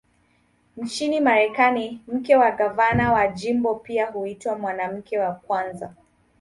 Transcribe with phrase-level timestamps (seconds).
[0.77, 5.93] Nchini Marekani, mke wa gavana wa jimbo pia huitwa "Mwanamke wa Kwanza".